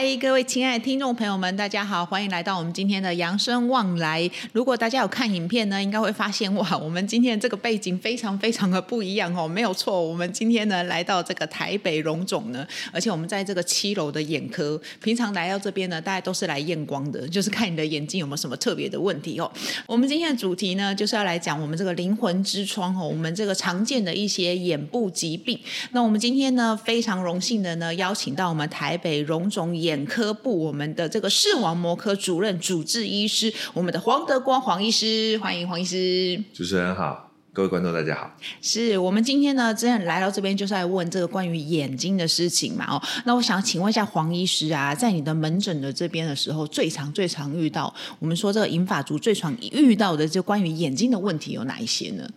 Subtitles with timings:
[0.00, 4.30] 嗨，各位亲爱的听众朋友们，大家好，欢迎来到我们今天的扬声望来。
[4.52, 9.48] 如果大家有看影片呢，应该会发现哇，我们今天这个背景非常非常的不一样哦。
[9.48, 14.80] 没有错，我们今天呢来到这个台北荣总呢，而且我们在这个七楼的眼科。
[15.02, 19.50] 平常来到这边呢，大家都是来验光的，就是看你的眼睛有没有什么特别的问题哦。
[19.84, 25.58] 我们今天的主题呢，就是要来讲我们这个灵魂之窗哦，我们这个常见的一些眼部疾病。
[25.90, 36.44] 那我们今天呢，非常荣幸的呢，邀请到我们台北荣总眼眼科部我们的这个视网膜科主任主治医师，我们的黄德光黄医师，欢迎黄医师。
[36.52, 38.30] 主持人好，各位观众大家好。
[38.60, 42.84] 是我们今天呢，真的来到这边就是来问这个关于眼睛的事情嘛？
[42.86, 52.28] 哦，那我想请问一下黄医师啊，在你的门诊的这边的时候，最常最常遇到，我们说这个银发族最常遇到的就关于眼睛的问题有哪一些呢？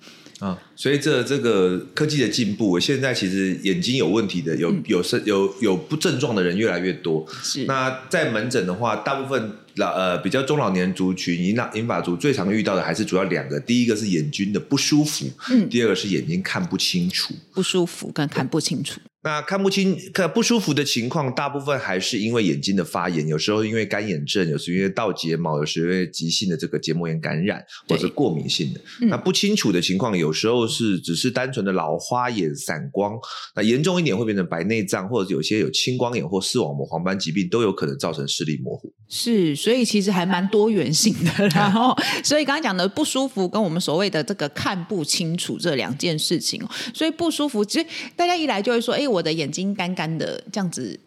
[0.42, 7.24] 啊，随着这个科技的进步，现在其实眼睛有问题的，有有是有有不症状的人越来越多。
[7.44, 19.00] 是，那在门诊的话，大部分老呃比较中老年族群，银老银发族最常遇到的还是主要两个，第一个是眼睛的不舒服，嗯，第二个是眼睛看不清楚，不舒服跟看不清楚。
[19.24, 28.82] 那看不清、看不舒服的情况，大部分还是因为眼睛的发炎，有时候因为干眼症，有时候因为倒睫毛，有时候因为急性的这个结膜炎感染，或者过敏性的。
[29.02, 33.14] 嗯、那不清楚的情况，有时候是只是单纯的老花眼、散光，
[33.56, 38.92] 那严重一点会变成白内障，或者有些有青光眼或视网膜黄斑疾病，都有可能造成视力模糊。
[39.08, 41.48] 是，所以其实还蛮多元性的。
[41.54, 46.60] 然后，所以刚刚讲的不舒服，跟我们所谓的这个看不清楚这两件事情，
[46.92, 49.11] 所以不舒服，其实大家一来就会说，哎。
[49.12, 51.00] 我的眼睛干干的，这样子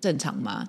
[0.00, 0.68] 正常吗？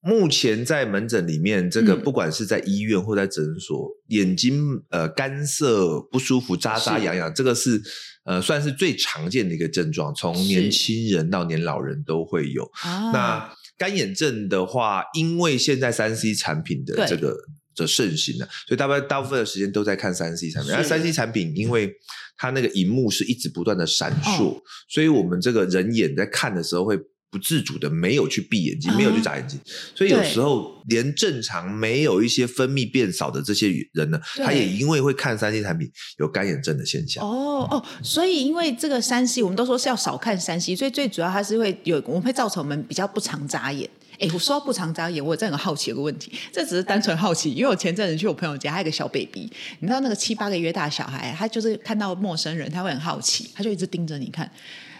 [0.00, 7.82] 目前在门诊里面，这个不管是在医院或在诊所，嗯、眼睛呃干涩不舒服、扎扎痒痒，这个是
[8.24, 12.70] 呃算是最常见的一个症状，从年轻人到年老人都会有。
[13.12, 17.36] 那干眼症的话，因为现在三 C 产品的这个
[17.76, 20.72] 的盛行了，所以大部分大部分的时间都在看三 C 产品。
[20.74, 21.92] 而三 C 产品因为
[22.36, 26.98] 它那个荧幕是一直不断的闪烁，哦、所以我们这个人眼在看的时候会
[27.30, 29.60] 不自主的没有去闭眼睛，嗯、没有去眨眼睛，
[29.94, 37.24] 所以有时候连正常没有一些分泌变少的这些人呢，他也因为会看三 C 产品有干眼症的现象。
[37.24, 43.88] 哦哦，所以因为这个三 C，我们都说是要少看三 C，所以最主要它是会有，我们会造成我们比较不常眨眼。
[44.18, 49.50] 哎，我说不常眨眼，我真的很好奇有个问题，这只是单纯好奇，因为我前阵子去我朋友家，还有一个小 baby，
[49.80, 54.50] 你知道那个七八个月大的小孩，他就是看到陌生人，他会很好奇，他就一直盯着你看，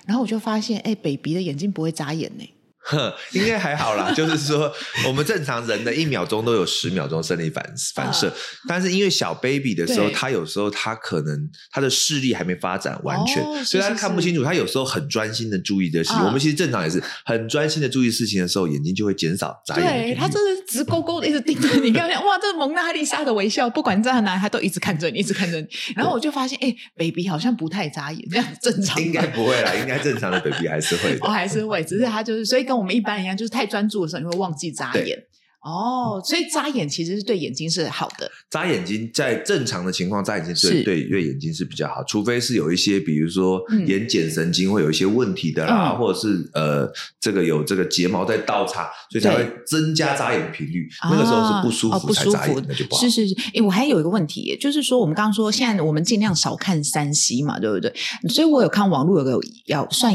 [0.07, 2.45] 然后我就发现，哎，baby 的眼睛不会眨眼呢。
[2.87, 4.13] 哼， 应该还好啦。
[4.15, 4.73] 就是说，
[5.07, 7.65] 我们正常人的一秒钟都有十秒钟生理反
[7.95, 8.33] 反射，
[8.69, 14.45] 但是因为小 baby 的时候，他有时候他可能他的视力还没发展完全，所以他看不清楚。
[14.45, 19.85] 他有时候很专心的注意的事情，我们其实正常也是很专心的注意事情的时候，眼睛就会减少眨眼。
[19.85, 25.67] 对，他就是直勾勾的一直盯着你，看哇，这蒙娜丽莎的微笑，不管在哪，他都一直看着你，一直看着你。
[25.97, 29.03] 然后我就发现，哎，baby 好像不太眨眼，这样正常？
[29.03, 32.76] 应该不会啦，应该正常的 baby 还是会的，我还是会，只是他就是所以跟。
[32.77, 35.25] 我们一般一样，就是太专注的时候，你会忘记眨眼。
[35.67, 38.31] 哦，所以眨眼其实是对眼睛是好的。
[38.49, 46.89] 眨眼睛在正常的情况，眨眼睛对对对眼睛是比较好，除非是有一些，比如说眼睑神经会有一些问题的啦，或者是呃
[47.21, 50.89] 这个有这个睫毛在倒插，所以才会增加眨眼频率。
[51.03, 53.01] 那个时候是不舒服才眨眼，那就不好。
[53.01, 57.93] 是是是，哎，我还有一个问题，就是说我们刚刚说现在我们尽量少看三 C 嘛，对不对？
[58.29, 60.15] 所以我有看网络有个谣算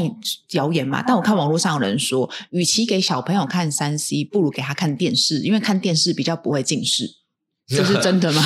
[0.52, 5.41] 谣言嘛，但我看网络上有人说，与其给小朋友看三 C，不如给他看电视。
[5.42, 7.04] 因为看电视比较不会近视。
[7.68, 8.42] 这是真的吗？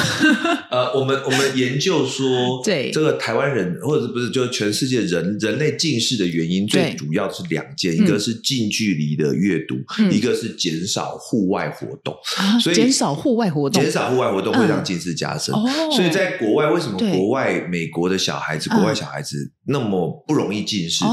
[0.76, 2.91] 呃，我们我们研究说， 对。
[2.91, 9.76] 这个台湾人或者不是，就是全世界人人类近视的原因，最主要是两件，一个是近距离的阅读，
[10.10, 12.14] 一个是减少户外活动。
[12.60, 15.55] 所以减少户外活动，减少户外活动会让近视加深。
[15.94, 21.05] 所以在国外，为什么国外美国的小孩子，国外小孩子那么不容易近视？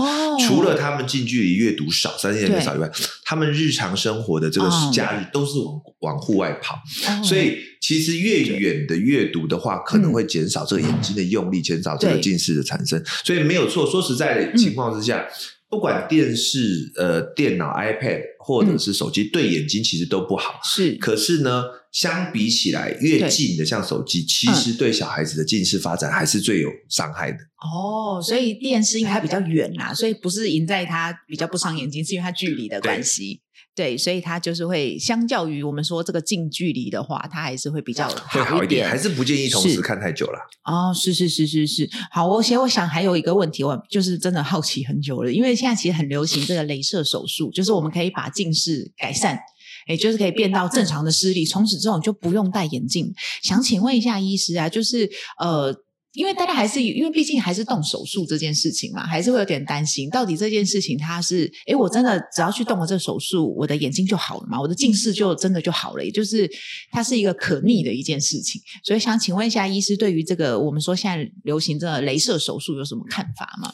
[0.46, 2.92] 除了他们近距离阅读少，三 C 产品少以外，
[3.24, 6.78] 他们日常生活的这个假日都是往往户外跑，
[7.24, 7.58] 所以。
[7.84, 13.04] 其实越远的阅读的话，可能会减少这个眼睛的用力，减少这个近视的产生。
[13.26, 13.86] 所以没有错。
[13.86, 15.28] 说实在的情况之下，
[15.70, 20.62] 不管电视、呃电脑、iPad 或者是手机，对眼睛其实都不好。
[20.64, 20.94] 是。
[20.94, 27.38] 可是呢，相比起来，越近的像手机，其实对小孩子的近视发展还是最有伤害的。
[27.38, 33.42] 哦，所以电视因为它比较远啦，所以不是赢在它比较不伤眼睛，是因为它距离的关系。
[33.76, 40.40] 对，所以它就是会相较于我们说这个近距离的话，它还是会比较好会好一点，还是不建议同时看太久了。
[40.64, 49.40] 哦，是是是是是，好，我其实我想还有一个问题，我就是真的好奇很久了，因为现在其实很流行这个镭射手术，就是我们可以把近视改善，
[49.88, 53.12] 也就是可以变到正常的视力，从此之后就不用戴眼镜。
[53.42, 55.10] 想请问一下医师啊，就是
[55.40, 55.76] 呃。
[56.14, 64.60] 因为大家还是因为毕竟还是动手术这件事情嘛，还是会有点担心，到底这件事情它是，诶，我真的只要去动了这个手术，我的眼睛就好了嘛？
[64.62, 66.06] 我的近视就真的就好了？
[66.06, 66.50] 也就是
[66.92, 73.74] 它是一个可逆的一件事情，所以想请问一下医师，对于这个我们说现在流行这个镭射手术有什么看法吗？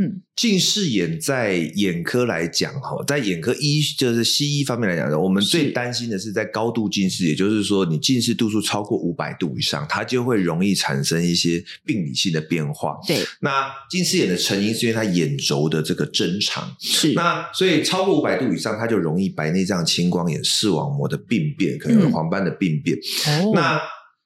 [0.00, 12.98] 嗯，近视眼在眼科来讲，哈，在眼科医就是西医方面来讲，我们最担心的是在高度近视，也就是说，你近视度数超过五百度以上，它就会容易产生一些病理性的变化。
[13.06, 22.96] 对，那近视眼的成因是因为它眼轴的这个增长，是那所以超过五百度以上，它就容易白内障、青光眼、视网膜的病变，可能有黄斑的病变。
[23.26, 23.78] 哦，那。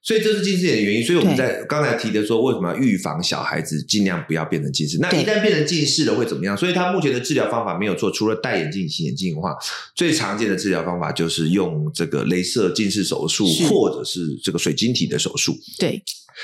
[0.05, 4.99] 所以这是近视眼的原因，所以我们在刚才提的说，为什么要预防小孩子尽量不要变成近视？
[4.99, 6.55] 那一旦变成近视了会怎么样？
[6.55, 9.55] 所以他目前的治疗方法没有错，除了戴眼镜、洗眼镜的话，
[9.95, 15.57] 最常见的治疗方法就是用这个镭射近视手术，或者是这个水晶体的手术。
[15.79, 15.99] 对。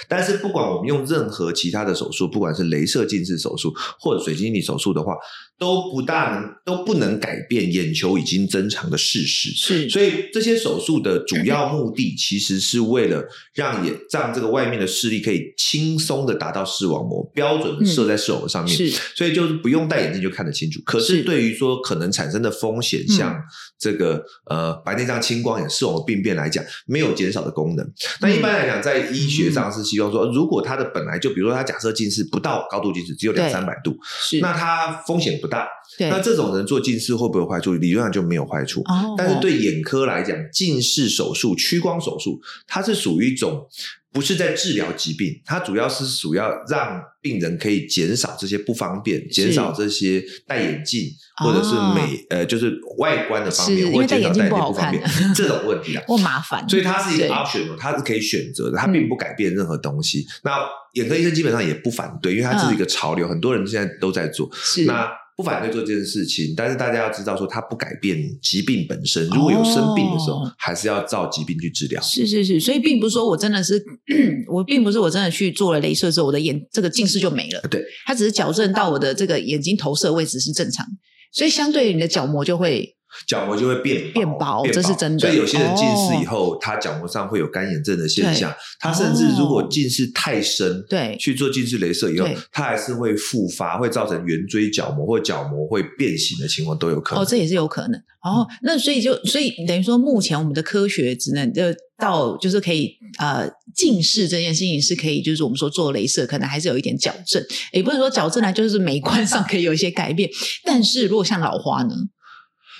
[0.07, 5.13] 但是不管我们用任何其他的手术，不管是镭射近视手术或者水晶体手术的话，
[5.61, 9.51] 都不大能都不能改变眼球已经增长的事实。
[9.51, 13.23] 是，所以这些手术的主要目的其实是为了
[13.53, 18.75] 让眼让这个外面的视力可以轻松的达到视网膜，标准的射在视网膜上面。
[18.75, 20.81] 是，所以就是不用戴眼镜就看得清楚。
[20.83, 23.39] 可是对于说可能产生的风险，像
[23.77, 27.87] 这个呃白内障、青光眼、视网膜病变来讲，没有减少的功能。
[28.19, 29.81] 那一般来讲，在医学上是。
[29.91, 35.67] 希望说，如果他的本来就，比如说他假设近视不到高度近视，只有两三百度，是那他风险不大。
[35.97, 37.73] 对那这种人做近视会不会有坏处？
[37.73, 38.81] 理论上就没有坏处。
[38.85, 43.67] 哦，但是对眼科来讲，近视手术、屈光手术，它是属于一种。
[44.13, 55.01] 不是在治疗疾病，它主要是主要让病人可以减少这些不方便，减少这些戴眼镜或者是美、哦、呃，就是外观的方面，或者减少戴眼镜不方便
[55.33, 56.67] 这种问题啊， 或麻烦。
[56.67, 60.19] 所以它是一个 option，它是可以选择的，它并不改变任何东西。
[60.19, 60.59] 嗯、那
[60.95, 64.49] 眼科医生基本上也不反对，因为它是一个潮流，嗯、很多人现在都在做。
[64.53, 65.09] 是那。
[65.41, 69.27] 不反对做这件事情，但是大家要知道，说它不改变疾病本身。
[69.29, 71.99] 如果有生病的时候，哦、还是要照疾病去治疗。
[72.01, 73.83] 是是是，所以并不是说我真的是，
[74.47, 77.61] 我并不是我真的去做了镭射之后，我的眼这个近视就没了。
[77.69, 80.85] 对，它只是矫正到我的这个眼睛投射位置是正常，
[81.33, 82.95] 所以相对于你的角膜就会。
[83.27, 85.19] 角膜就会变薄，变薄，这是真的。
[85.19, 88.53] 所以有些人近视以后，他角膜上会有干眼症的现象。
[88.79, 97.23] 他甚至如果近视太深，对，去做近视雷射以后，他还是会复发，会造成圆锥角膜或角膜会变形的情况都有可能。
[97.23, 98.01] 哦，这也是有可能。
[98.21, 101.63] 哦，那所以就所以等于说，目前我们的科学只能就
[101.97, 110.29] 到就是可以呃，近视这件事情是可以，就是我们说做雷射可能还是有一点矫正，也不是说矫正呢，就是美观上可以有一些改变。
[110.63, 111.95] 但是如果像老花呢？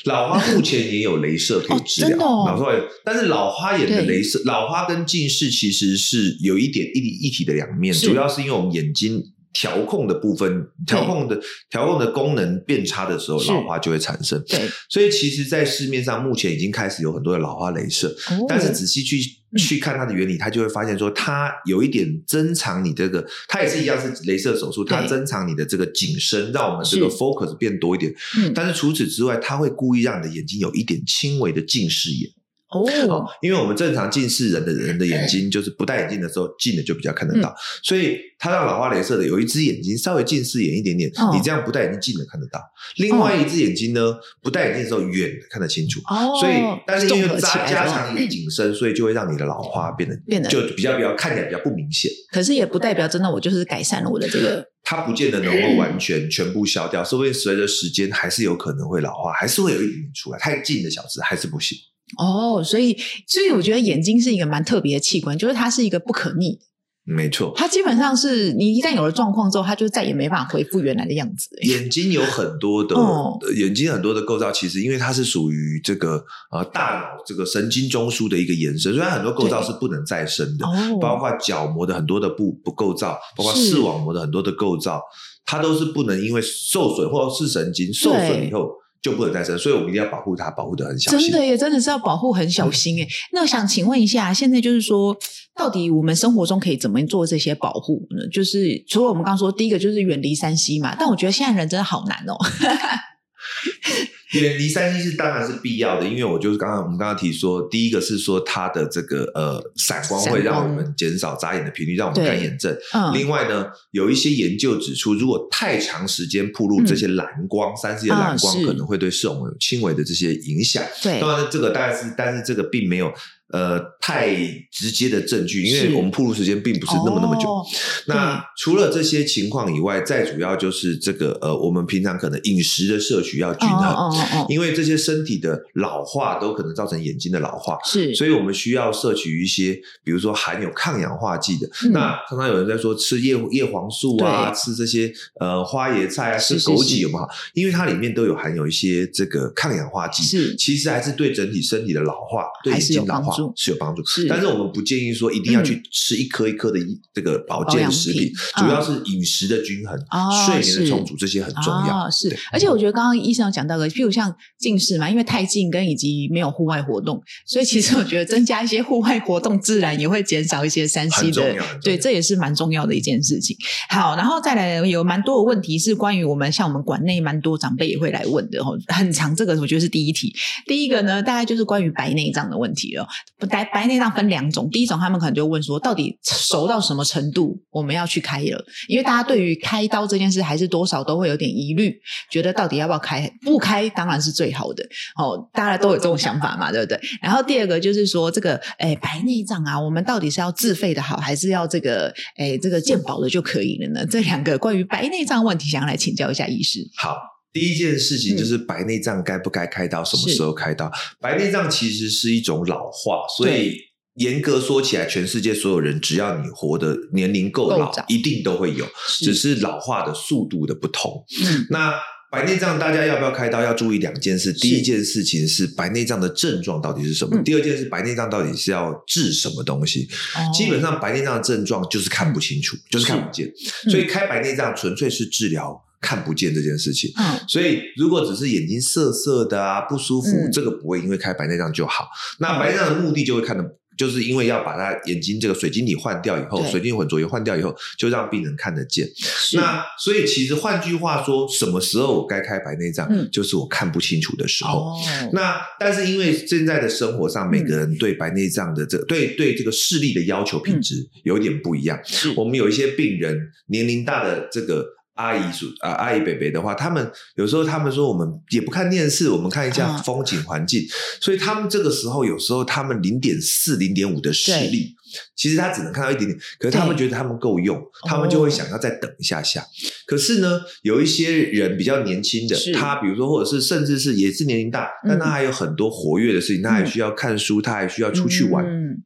[0.06, 2.72] 老花目前也有镭射可以治疗，哦哦、老花，
[3.06, 9.24] 但是老花眼的镭射，老花跟近视其实是有一点一体一体的两面，主要是因为我们眼睛。
[9.54, 11.40] 调控的部分，调控的
[11.70, 14.42] 调控的功能变差的时候，老花就会产生。
[14.48, 14.60] 对，
[14.90, 19.18] 所以其实，在市面上目前已经开始有很多的老花镭射，哦、但是仔细去
[19.58, 28.14] 去看它的原理，它就会发现说，它有一点增长你这个，它也是一样是镭射手术，它增长你的这个景深，让我们这个 focus 变多一点。
[28.38, 32.30] 嗯，但是除此之外，它会故意让你的眼睛有一点轻微的近视眼。
[32.72, 42.62] 哦，因为我们正常近视人的人的眼睛，就是不戴眼镜的时候，近的就比较看得到，所以他让老花镭射的有一只眼睛稍微近视眼一点点，你这样不戴眼镜近的看得到，
[42.98, 46.56] 另外一只眼睛呢，不戴眼镜的时候远的看得清楚，哦所以
[46.88, 52.10] 但是因为加加强你的景深，所以就会让你的老花变得变得就比较比较看起来比较不明显。
[52.32, 61.78] 可是也不代表真的我就是改善了我的这个， 它不见得能够完全全部消掉，说不定随着时间还是有可能会老化，还是会有一点点出来，太近的小子还是不行。
[62.18, 66.62] 哦，所以所以我觉得眼睛是一个蛮特别的器官，就是它是一个不可逆的，
[67.04, 67.52] 没错。
[67.56, 71.50] 它基本上是你一旦有了状况之后，它就再也没办法恢复原来的样子。
[71.64, 85.02] 眼睛有很多的、 哦、眼睛很多的构造，其实因为它是属于这个呃大脑这个神经中枢的一个延伸，所以它很多构造是不能再生的，哦、包括角膜的很多的不不构造，包括视网膜的很多的构造，
[85.46, 88.81] 它都是不能因为受损或者视神经受损以后。
[89.02, 91.32] 就不能再生，所以我们一定要保护它，保护的很小心。
[91.32, 93.04] 真的耶，真的是要保护很小心诶。
[93.04, 95.18] 嗯、那我想请问一下，现在就是说，
[95.56, 98.28] 到底我们生活中可以怎么做这些保护呢？
[98.32, 102.36] 就是除了我们刚刚说，第一个就是远离山西嘛，但我觉得现在人真的好难哦。
[104.34, 112.76] 远离三 C 是当然是必要的，因为我就是刚刚我们刚刚提说，第一个是说它的这个呃散光会让我们减少眨眼的频率，让我们干眼症。
[112.94, 113.14] 嗯。
[113.14, 120.84] 另外呢，有一些研究指出，如果太长时间曝露这些蓝光，三 C 的蓝光可能会对视网膜有轻微的这些影响。
[121.04, 121.20] 对。
[121.20, 123.12] 当然，这个大概是，但是这个并没有。
[123.52, 124.34] 呃，太
[124.72, 127.50] 直接的证据，因为我们铺路时间并不是那么那么久。
[127.50, 127.66] 哦、
[128.08, 141.68] 那除了这些情况以外，再主要就是这个呃，我们平常可能饮食的摄取要均衡，哦哦哦、 因为这些身体的老化都可能造成眼睛的老化，是，所以我们需要摄取一些，比如说含有抗氧化剂的。
[141.86, 147.28] 嗯、那常常有人在说吃叶叶黄素啊，吃这些呃花椰菜啊，吃枸杞有没有好？
[147.54, 153.41] 因为它里面都有含有一些这个抗氧化剂，是，其实还是对整体身体的老化，对眼睛老化。
[153.56, 156.80] 是有帮助，是，但是我们不建议说一定要去吃一颗一颗的
[157.14, 159.98] 这个保健食品，主要是饮食的均衡、
[160.46, 162.10] 睡眠的充足，这些很重要。
[162.10, 171.56] 是，而且我觉得刚刚医生有讲到的，譬如像近视嘛，因为太近跟以及没有户外活动，所以其实我觉得增加一些户外活动，自然也会减少一些三 C 的。
[171.84, 173.56] 对，这也是蛮重要的一件事情。
[173.90, 179.36] 好，然后再来有蛮多的问题是关于我们像我们馆内蛮多长辈也会来问的哦，很长。
[179.36, 180.34] 这个我觉得是第一题，
[180.68, 183.08] 第一个呢，大概就是关于白内障的问题了。
[183.50, 188.64] 白白内障分两种，第一种他们可能就问说，到底熟到什么程度我们要去开了？
[188.88, 193.32] 因为大家对于开刀这件事还是多少都会有点疑虑，觉得到底要不要开？
[193.42, 194.84] 不开当然是最好的
[195.18, 197.00] 哦，大家都有这种想法嘛，对不对？
[197.22, 204.06] 然后第二个就是说，这个诶白内障啊，我们到底是要自费的好，还是要这个诶这个健保的就可以了呢？
[204.06, 206.88] 这两个关于白内障问题，想要来请教一下医师。
[206.96, 207.18] 好。
[207.54, 210.92] 第一件事情就是白内障该不该开刀，嗯、什么时候开刀？
[211.20, 213.78] 白内障其实是一种老化，所以
[214.16, 218.86] 严格说起来，全世界所有人只要你活的年龄够老，够一定都会有，
[219.20, 221.26] 只是老化的速度的不同。
[221.44, 221.94] 嗯、那
[222.32, 223.62] 白内障大家要不要开刀？
[223.62, 224.54] 要注意两件事。
[224.54, 227.36] 第一件事情是白内障的症状到底是什么？
[227.36, 230.08] 嗯、第二件事，白内障到底是要治什么东西？
[230.36, 233.52] 哦、基本上白内障的症状就是看不清楚，嗯、就是看不见，
[233.90, 235.84] 所以开白内障纯粹是治疗。
[236.02, 242.08] 看不见这件事情，嗯，所以如果只是眼睛涩涩的啊，不舒服，嗯、这个不会因为开白内障就好。
[242.40, 243.64] 那白内障的目的就会看的，
[243.96, 249.08] 就是因为要把它眼睛这个水晶体换掉以后，水晶混浊液换掉以后，就让病人看得见。
[249.54, 253.08] 那所以其实换句话说，什么时候我该开白内障？
[253.12, 254.80] 嗯、就是我看不清楚的时候。
[254.80, 254.98] 哦、
[255.34, 262.00] 那但是因为现在的生活上，每个人对白内障的这个、对对这个视力的要求品质有一点不一样。
[262.26, 264.84] 嗯、我们有一些病人年龄大的这个。
[265.16, 270.82] 阿姨叔啊，阿姨伯伯的话，他们有时候他们说，我们也不看电视，我们看一下风景环境。
[270.82, 270.88] 啊、
[271.20, 274.96] 所以他们这个时候有时候他们零点四、零点五的视力，
[275.36, 276.40] 其实他只能看到一点点。
[276.58, 279.62] 可是他们觉得他们够用，他们就会想要再等一下下。
[279.62, 279.66] 哦、
[280.08, 288.66] 可是呢，有一些人比较年轻的，他比如说或者是甚至是也是年龄大，嗯、但他还有很多活跃的事情，他还需要看书，他还需要出去玩。
[288.66, 289.04] 嗯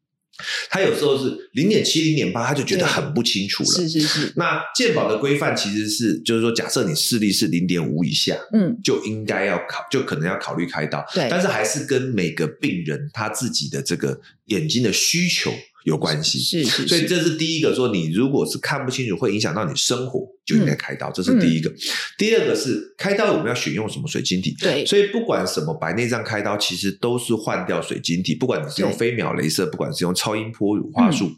[0.70, 3.70] 他有时候是零点七、零点八，他就觉得很不清楚了。
[3.70, 4.34] 是是是。
[4.36, 11.06] 那健保的规范其实是，就是说，假设你视力是零点五以下，嗯，就应该要考，就可能要考虑开刀。
[11.14, 11.28] 对。
[11.30, 15.54] 但是还是跟每个病人他自己的这个眼睛的需求。
[15.86, 17.74] 有关系，是，所以这是第一个。
[17.74, 21.70] 说你如果是看不清楚，会影响到你生活，就应该开刀，嗯、这是第一个。
[21.70, 21.76] 嗯、
[22.18, 24.56] 第二个是开刀，我们要选用什么水晶体？
[24.60, 31.38] 对，所以不管什么白内障开刀，其实都是换掉水晶体，不管你是用飞秒镭射，不管是用超音波乳化术，嗯、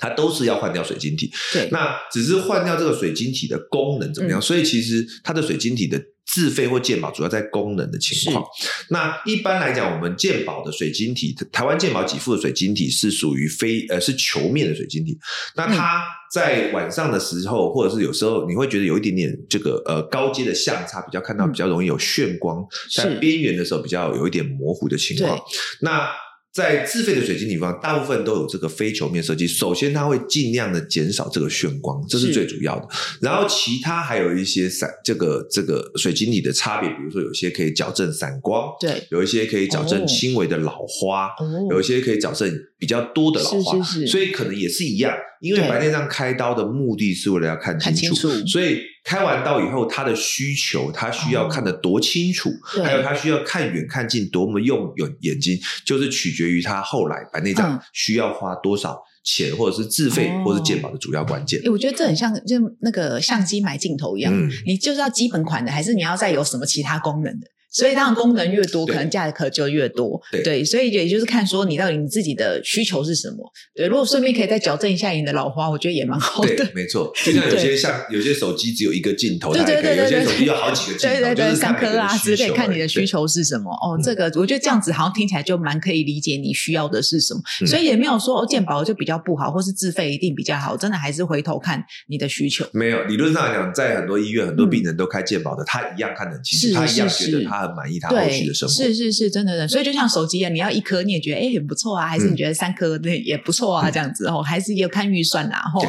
[0.00, 1.30] 它都是要换掉水晶体。
[1.52, 4.40] 对，那只是换掉这个水晶体的功能怎么样？
[4.40, 6.02] 嗯、所以其实它的水晶体的。
[6.28, 8.44] 自费或健保主要在功能的情况。
[8.90, 15.18] 那一般来讲，我们健保的水晶体，台湾健保给付的水晶体是属于非呃是球面的水晶体。
[15.56, 22.62] 那它在晚上的时候，或者是有时候，你会觉得有一点点这个呃高阶的相差，比较看到比较容易有眩光，
[22.94, 25.40] 在边缘的时候比较有一点模糊的情况。
[25.80, 26.10] 那
[26.52, 29.46] 在自费的水晶体方，大部分都有这个非球面设计。
[29.46, 32.88] 首先，它会尽量的减少这个眩光，这是最主要的。
[33.20, 45.12] 然后，其他还有一些散这个这个水晶体的差别，比如说有些可以矫正散光，对，有一些可以矫正轻微的老花，哦、有一些可以矫正比较多的老花，是是是，所以可能也是一样。
[45.40, 55.56] 因为白内障开刀的目的是为了要看清楚，清楚所以开完刀以后，他的需求，他需要看得多清楚，哦、还有他需要看远看近多么用眼眼睛，
[55.86, 61.60] 就是取决于他后来白内障需要花多少钱，或者是自费，哦、或者是健保的主要关键。
[61.70, 67.46] 我觉得这很像就那个相机买镜头一样，嗯、你就是要基本款的，还是你要再有什么其他功能的？
[67.78, 70.20] 所以当然功能越多，可能价格就越多。
[70.32, 73.36] 对，对，所以也就是看说你到底你自己的需求是什么。
[73.74, 76.56] 对，如果顺便可以再矫正一下你的老花，我觉得也蛮好的。
[76.56, 77.12] 对，没错。
[77.24, 83.70] 就像有些像有些手机只有一个镜头，对对对，有些手机有好几个镜头，对对对，三颗啊之类，看你的需求是什么。
[83.72, 92.66] 哦，这个我觉得这样子好像听起来就蛮可以理解你需要的是什么，所以也没有说哦健保就比较不好，或是自费一定比较好，真的还是回头看你的需求。
[92.72, 98.74] 没有，理论上来讲，在很多医院，很多病人都开健保的，他一样看得很清楚，他一样觉得他很满意他后续的生活。
[98.74, 99.68] 是是是，真的的。
[99.68, 105.62] 所以就像手机啊，你要一颗你也觉得哎很不错啊，还是你觉得三颗那也不错啊，这样子哦，还是也有看预算啦。
[105.72, 105.80] 吼，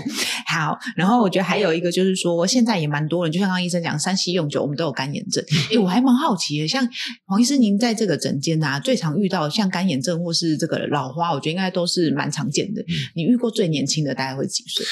[0.47, 0.77] 好。
[0.95, 5.43] 然后我觉得还有一个就是说，现在也蛮多人，就像刚刚医生讲三西用久，我们都有干眼症。
[5.71, 6.87] 哎，我还蛮好奇的，像
[7.25, 12.83] 黄医生您在这个诊间啊，最常遇到像干眼症或是这个老花，我觉得应该都是蛮常见的。
[13.15, 14.85] 你遇过最年轻的大概会几岁？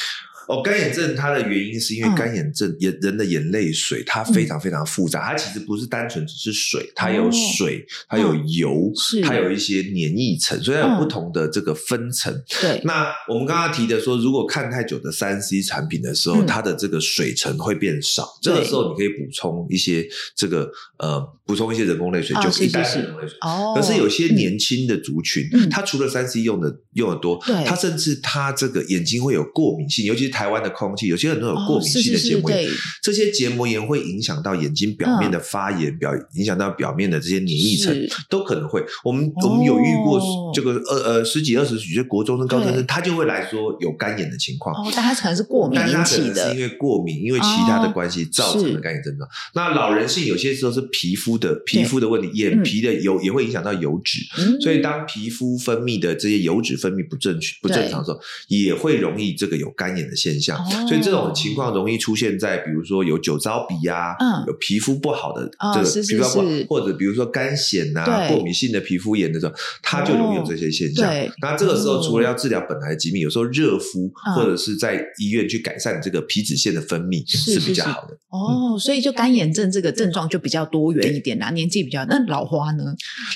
[0.48, 8.90] 哦，干眼症它的原因是因为干眼症眼人的眼泪水它非常非常复杂，它其实不是单纯只是水，它有水，它有油，
[9.24, 12.34] 它有一些黏液层，所以它有不同的这个分层。
[12.62, 23.38] 对，那我们刚刚提的说，如果看太久的三 C 产品的时候，它的这个水层会变少，这个时候你可以补充一些这个呃，补充一些人工泪水，就一般的人工泪水。
[23.42, 30.37] 哦，可是有些年轻的族群，他除了三 C 用的用的多，他甚至他这个眼睛会有过敏性，尤其是。
[30.38, 32.70] 台湾的空气，有些人都有过敏性的结膜炎，
[33.02, 38.86] 这些结膜炎会影响到眼睛表面的发炎，表影响到表面的这些黏液层，都可能会。
[39.04, 40.22] 我们我们有遇过
[40.54, 44.76] 这个呃呃十几二十几岁，就国中生、高中生，他就会来说有干眼的情况。
[44.76, 49.28] 哦，但他可能是过敏引起的，是因为过敏，因为其他的关系造成的干眼症状。
[49.56, 54.20] 那老人性有些时候是皮肤的皮肤的问题，眼皮的油也会影响到油脂，
[54.62, 60.58] 所以当皮肤分泌的这些油脂分泌不正确、不正常的时候，也会容易这个有干眼的现象，
[60.88, 64.16] 所以这种情况容易出现在，比如说有酒糟鼻啊，
[64.48, 71.08] 有皮肤不好的这个皮肤不好，或者比如说干癣呐、过敏性的皮肤炎的时候，它就容易有这些现象。
[71.42, 78.18] 那这个时候除了要治疗本来的疾病，有时候热敷或者是在医院去改善这个皮脂腺的分泌是比较好的。
[78.30, 82.06] 哦，所以就干眼症这个症状就比较多元一点啦，年纪比较。
[82.06, 82.84] 那老花呢？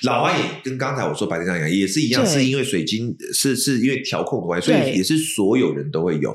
[0.03, 6.33] 老花也跟刚才我说白内障一样，也是一样，是因为水晶是是因为调控的关系，所以也是所有人都会有。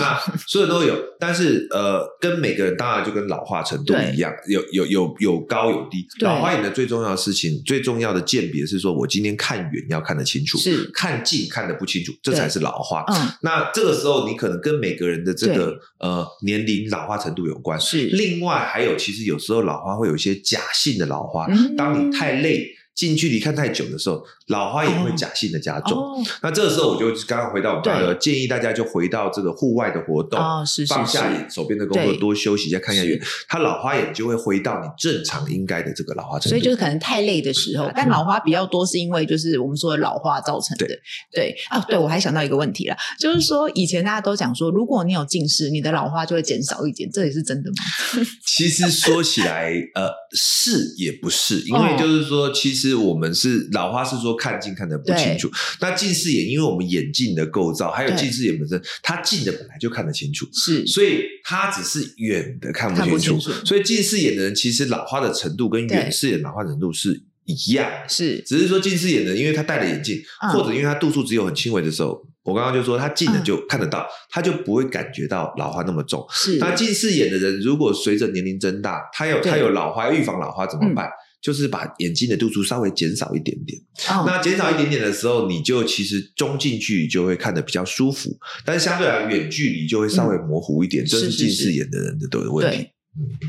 [0.00, 6.06] 那所有都有，但是呃，跟每个人当然就跟老化程度一样，有有有有高有低。
[6.20, 13.04] 老花眼的最重要的事情，最重要的鉴别是说，我今天看远要看得清楚，是看近看得不清楚，这才是老花。
[13.08, 17.78] 嗯，那这个时候你可能跟每个人的这个呃年龄老化程度有关。
[17.78, 22.74] 是，另外还有，其实有时候老花会有一些假性的老花，当你太累。
[22.98, 25.96] 近距离看太久的时候，老花眼会假性的加重。
[25.96, 26.18] Oh.
[26.18, 26.26] Oh.
[26.42, 36.48] 那这个时候，我就刚刚回到我们刚刚建议大家就回到这个户外的活动，oh, 是是是放下眼手边的工作，多休息一下，看一下远，它老花眼就会回到你正常应该的这个老花程度。
[36.48, 40.84] 所以就是可能太累的时候，但老花比较多是因为就是我们说的老化造成的。
[40.88, 40.98] 对
[41.32, 47.76] 对啊，对我还想到一个问题了，就是说以前大家都讲说，如果你有近视，你的老花就会减少一点，这也是真的吗？
[48.44, 52.87] 其实说起来，呃，是也不是，因为就是说，其实。
[52.88, 55.50] 是我们是老花，是说看近看得不清楚。
[55.80, 63.50] 那近视眼，因为我们眼镜的构造，还有近视眼本身，它近的本来就看得清楚，是，所以它只是远的看不清楚。
[63.64, 70.20] 所以近视眼的人，其实老花的程度跟远视眼老花程度是一样，是，只是说近视眼的，因为他戴了眼镜，
[70.52, 76.26] 或者因为他度数只有很轻微的时候，我刚刚就说他近的就看得到，他就不会感觉到老花那么重。
[76.30, 81.08] 是，那近视眼的人，如果随着年龄增大，他有他有老花，要预防老花怎么办？
[81.40, 92.88] 就是把眼睛的度数稍微减少一点点，oh, 那减少一点点的时候，你就其实中近距离就会看得比较舒服，但是相对来远距离就会稍微模糊一点，这、嗯、是近视眼的人的都有问题。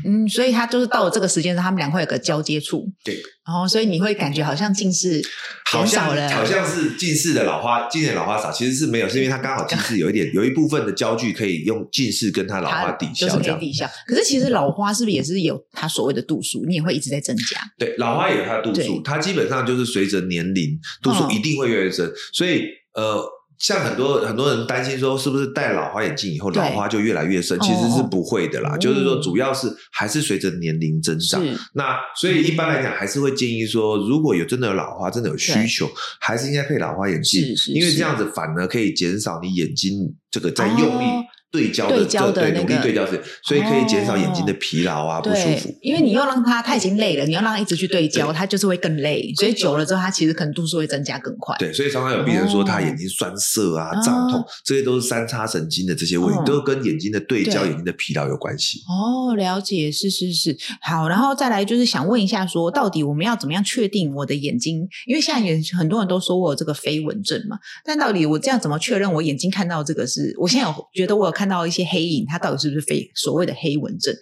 [0.04, 2.86] 嗯，所以他就是到了这个时间，他们俩会有个交接处。
[3.04, 3.14] 对，
[3.46, 5.20] 然后所以你会感觉好像近视
[5.70, 13.88] 减少了，好像是近视的老花，近视老花少，其实是没有，是因为他刚好近视有一点， 有一部分的焦距可以用近视跟他老花抵消，就是可以抵消。
[14.06, 16.64] 可是其实老花是不是也是有它所谓的度数？
[16.66, 17.60] 你也会一直在增加。
[17.78, 23.24] 对，老花也有它的度数，它基本上就是随着年龄度数一定会越来越深，所以呃。
[23.60, 27.60] 像很多很多人担心说，是不是戴老花眼镜以后老花就越来越深？
[27.60, 31.40] 其实是不会的啦，就是说主要是还是随着年龄增长。
[31.74, 35.86] 那所以一般来讲，还是会建议说，如果有真的有老花，真的有需求，
[36.18, 41.04] 还是应该配老花眼镜，因为这样子反而可以减少你眼睛这个在用力
[41.50, 45.74] 对焦的对焦的那个努力对焦是，所以可以减少眼睛的疲劳啊，不舒服。
[45.82, 49.32] 因为你要让他他已经累了，你要让他一直去对焦，他就是会更累。
[49.36, 51.56] 所以久了之后，他其实可能度数会增加更快。
[51.58, 58.80] 对，所以常常有病人说他眼睛酸涩啊、胀痛，这些都是三叉神经的这些问题，都跟眼睛的对焦、眼睛的疲劳有关系。
[58.88, 60.56] 哦，了解，是是是。
[60.80, 64.88] 好，然后再来就是想问一下，说到底我们要怎么样确定我的眼睛？
[65.06, 70.32] 因为现在也很多人都说我有这个飞蚊症嘛，但到底我这样怎么确认我眼睛看到这个是？
[70.38, 72.26] 我现在有觉得我有看到一些黑影。
[72.28, 74.14] 它到底是不是非所谓的黑蚊症？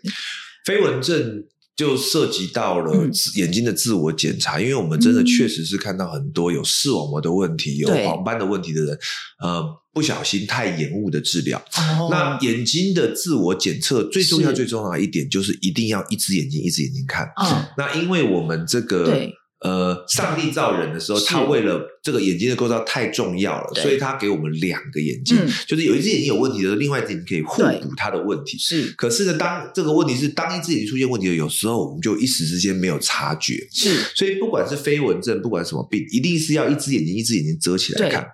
[0.64, 1.42] 飞蚊症
[1.76, 2.94] 就涉及到了
[3.34, 8.96] 眼睛的自我检查，嗯、因为我们真的确实是看到很多有视网膜的问题、嗯、有黄斑的问题的人，
[9.42, 11.58] 呃，不小心太延误的治疗。
[11.76, 17.26] 哦、那眼睛的自我检测最重要、最重要的一点就是一定要一只眼睛一只眼睛看。
[17.42, 19.28] 嗯、那因为我们这个。
[19.60, 28.56] 呃，上帝造人的时候，他为了这个眼睛的构造太重要了，所以他给我们两个眼睛，就是有一只眼睛有问题的时候，另外一只眼睛可以互补它的问题。
[28.58, 33.54] 是，可是呢，当这个问题是当一只眼睛出现问题的，有时候我们就一时之间没有察觉。
[33.72, 38.24] 是，所以不管是飞蚊症，不管什么病，一定是要一只眼睛一只眼睛遮起来看。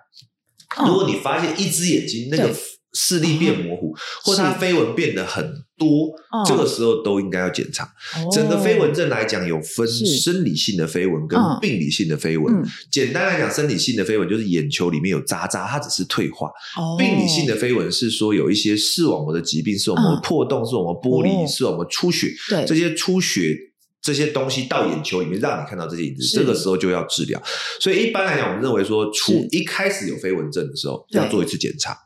[0.85, 2.53] 如果你发现一只眼睛那个。
[2.95, 5.43] 视力变模糊，或者它飞蚊变得很
[5.77, 6.09] 多，
[6.47, 7.87] 这个时候都应该要检查。
[8.31, 12.63] 整个飞蚊症来讲，有分生理性的飞蚊跟病理性的飞蚊。
[12.89, 16.47] 简单来讲，生理性的飞蚊就是眼球里面有渣渣，它只是退化；
[16.97, 22.33] 病理性的飞蚊是说有一些视网膜的疾病，视网膜破洞、视网膜剥离、视网膜出血，
[22.65, 23.55] 这些出血。
[24.05, 27.41] 这些东西到眼球里面，让你看到这些影子，是这个时候就要治疗。
[27.79, 31.97] 所以一般来讲，我们认为说，除一开始有飞蚊症的时候，要做一次检查。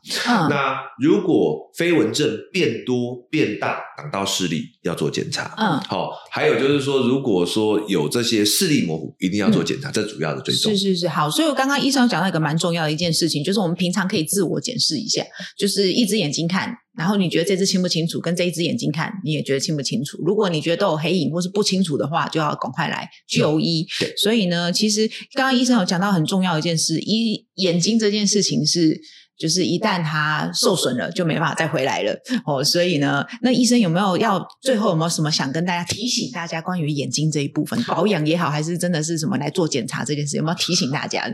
[0.48, 5.54] 那如果飞蚊症变多变大，挡到视力，要做检查。
[5.58, 6.12] 嗯，好。
[6.30, 9.90] 还有就是说，如果说有这些视力模糊，一定要做检查。
[9.90, 10.78] 嗯、这主要的最重要。
[10.78, 11.30] 是是是，好。
[11.30, 15.22] 所以我刚刚医生讲到一个蛮重要的一件事情，就是我们平常可以自我检视一下，
[15.58, 16.74] 就是一只眼睛看。
[17.00, 18.20] 然后你觉得这只清不清楚？
[18.20, 20.22] 跟这一只眼睛看，你也觉得清不清楚？
[20.22, 23.86] 如果你觉得都有黑影或是不清楚的话，就要赶快来就医。
[23.98, 29.00] 对，所以呢，其实刚刚医生有讲到很重要一件事，一眼睛这件事情是。
[29.40, 32.62] 就是一旦它受损了，就没办法再回来了哦。
[32.62, 41.24] 所以呢，那医生有没有要最后有没有什么想跟大家提醒大家关于眼睛这一部分保养也好，还是真的是什么来做检查这件事，有没有提醒大家？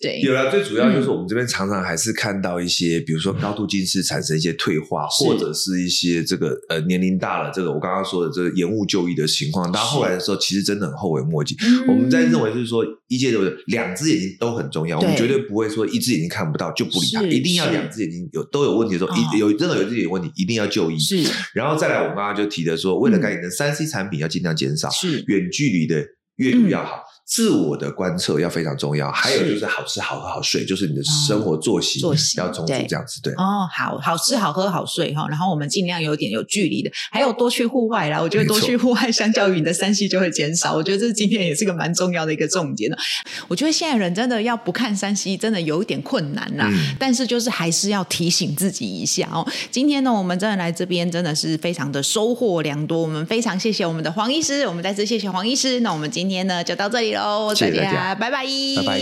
[0.00, 0.50] 对，有了。
[0.50, 11.54] 最主要就是我们这边常常还是看到一些，比如说高度近视产生一些退化，或者是一些这个呃年龄大了，这个我刚刚说的这个延误就医的情况，到后来的时候其实真的很后悔莫及。
[11.86, 17.49] 我们在认为就是说，一界的两只眼睛都很重要，我们绝对不会说一只眼睛看不到就不理它，一定。
[17.50, 20.98] 一定要两只眼睛有都有问题的时候，一有任何有自己有问题，一定要就医。
[20.98, 21.22] 是，
[21.54, 25.22] 然后再来，我们刚刚就提的说，为了改你的，三 C 产品要尽量减少，是。
[25.26, 26.04] 远距离的
[26.36, 27.02] 阅读要好。
[27.30, 33.32] 自我的观测要非常重要，还有就是好吃好喝好睡，就是你的生活作息作息要充足，这样子对。
[33.34, 38.20] 哦，好好吃好喝好睡哈，然后我们尽量有点有距离的，还有多去户外啦。
[38.20, 40.74] 我觉得多去户外，相较于你的山西就会减少。
[40.74, 42.98] 我觉得这今天也是个蛮重要的一个重点的。
[43.46, 46.68] 我觉得现在人真的要不看山西真的有一点困难啦。
[46.98, 49.46] 但是就是还是要提醒自己一下哦。
[49.70, 53.00] 今天呢，我们真的来这边真的是非常的收获良多。
[53.00, 55.78] 我们非常谢谢我们的黄医师，我们再次谢谢黄医师。
[55.80, 57.48] 那我们今天呢就到这里喽。
[57.48, 58.44] 哦，大家拜拜，
[58.76, 59.00] 拜拜。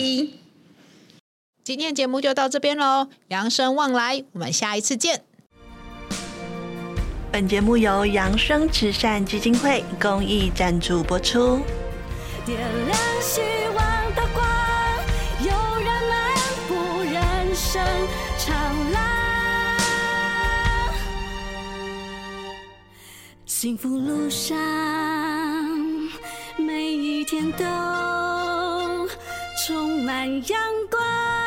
[1.64, 5.22] 今天节目就到这边喽，扬生望来，我们下一次见。
[7.30, 11.60] 本节目由扬生慈善基金会公益赞助播出。
[12.46, 13.42] 点亮希
[13.76, 14.46] 望的光，
[15.40, 15.50] 有
[15.84, 16.34] 人漫
[16.66, 17.84] 步人生
[18.38, 18.56] 长
[18.90, 19.00] 廊，
[23.44, 24.56] 幸福路上
[27.30, 29.06] 天都
[29.66, 30.58] 充满阳
[30.90, 31.37] 光。